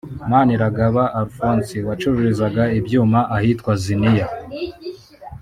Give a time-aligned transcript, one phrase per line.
[0.31, 4.27] Maniragaba Alphonse wacururizaga ibyuma ahitwa Ziniya